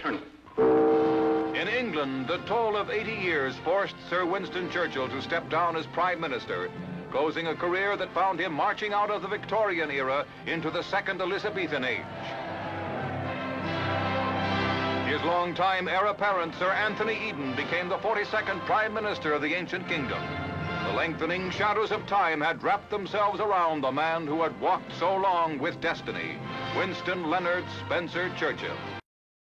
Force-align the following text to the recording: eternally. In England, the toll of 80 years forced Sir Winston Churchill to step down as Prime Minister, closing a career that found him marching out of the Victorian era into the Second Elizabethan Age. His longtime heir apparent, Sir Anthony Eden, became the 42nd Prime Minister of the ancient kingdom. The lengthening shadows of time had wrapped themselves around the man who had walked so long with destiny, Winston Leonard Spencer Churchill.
eternally. 0.00 0.24
In 1.58 1.68
England, 1.68 2.26
the 2.26 2.38
toll 2.46 2.76
of 2.76 2.90
80 2.90 3.12
years 3.12 3.54
forced 3.64 3.94
Sir 4.08 4.24
Winston 4.24 4.70
Churchill 4.70 5.08
to 5.08 5.22
step 5.22 5.48
down 5.50 5.76
as 5.76 5.86
Prime 5.88 6.20
Minister, 6.20 6.70
closing 7.10 7.48
a 7.48 7.54
career 7.54 7.96
that 7.96 8.14
found 8.14 8.40
him 8.40 8.52
marching 8.52 8.92
out 8.92 9.10
of 9.10 9.22
the 9.22 9.28
Victorian 9.28 9.90
era 9.90 10.24
into 10.46 10.70
the 10.70 10.82
Second 10.82 11.20
Elizabethan 11.20 11.84
Age. 11.84 12.00
His 15.06 15.20
longtime 15.22 15.88
heir 15.88 16.06
apparent, 16.06 16.54
Sir 16.54 16.70
Anthony 16.70 17.18
Eden, 17.28 17.54
became 17.56 17.88
the 17.88 17.98
42nd 17.98 18.64
Prime 18.64 18.94
Minister 18.94 19.32
of 19.32 19.42
the 19.42 19.54
ancient 19.54 19.88
kingdom. 19.88 20.22
The 20.84 20.92
lengthening 20.94 21.50
shadows 21.50 21.90
of 21.90 22.06
time 22.06 22.40
had 22.40 22.62
wrapped 22.62 22.90
themselves 22.90 23.40
around 23.40 23.80
the 23.80 23.92
man 23.92 24.26
who 24.26 24.42
had 24.42 24.58
walked 24.60 24.92
so 24.98 25.16
long 25.16 25.58
with 25.58 25.80
destiny, 25.80 26.38
Winston 26.76 27.28
Leonard 27.28 27.64
Spencer 27.84 28.32
Churchill. 28.36 28.76